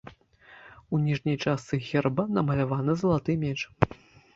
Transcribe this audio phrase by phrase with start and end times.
[0.93, 3.59] У ніжняй частцы герба намаляваны залаты меч.